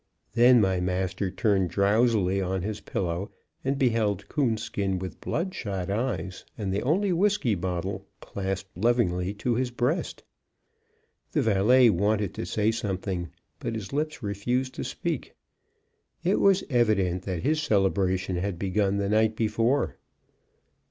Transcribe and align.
Then 0.33 0.59
my 0.59 0.79
master 0.79 1.29
turned 1.29 1.69
drowsily 1.69 2.41
on 2.41 2.63
his 2.63 2.81
pillow, 2.81 3.29
and 3.63 3.77
beheld 3.77 4.27
Coonskin 4.29 4.97
with 4.97 5.21
bloodshot 5.21 5.91
eyes 5.91 6.43
and 6.57 6.73
the 6.73 6.81
only 6.81 7.13
whiskey 7.13 7.53
bottle 7.53 8.07
clasped 8.19 8.75
lovingly 8.75 9.31
to 9.35 9.53
his 9.53 9.69
breast. 9.69 10.23
The 11.33 11.43
valet 11.43 11.91
wanted 11.91 12.33
to 12.33 12.47
say 12.47 12.71
something, 12.71 13.29
but 13.59 13.75
his 13.75 13.93
lips 13.93 14.23
refused 14.23 14.73
to 14.73 14.83
speak. 14.83 15.35
It 16.23 16.39
was 16.39 16.63
evident 16.67 17.21
that 17.25 17.43
his 17.43 17.61
celebration 17.61 18.37
had 18.37 18.57
begun 18.57 18.97
the 18.97 19.07
night 19.07 19.35
before. 19.35 19.97